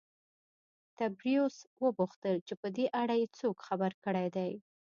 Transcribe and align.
تبریوس 0.97 1.55
وپوښتل 1.83 2.35
چې 2.47 2.53
په 2.61 2.67
دې 2.75 2.85
اړه 3.01 3.15
یې 3.21 3.27
څوک 3.39 3.57
خبر 3.67 3.91
کړي 4.03 4.27
دي 4.35 4.51